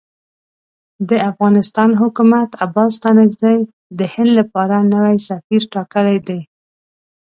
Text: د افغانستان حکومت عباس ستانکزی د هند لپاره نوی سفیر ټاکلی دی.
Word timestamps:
د 1.09 1.11
افغانستان 1.29 1.89
حکومت 2.01 2.49
عباس 2.65 2.91
ستانکزی 2.99 3.57
د 3.99 3.99
هند 4.13 4.31
لپاره 4.39 4.75
نوی 4.93 5.15
سفیر 5.29 5.61
ټاکلی 5.73 6.17
دی. 6.27 6.39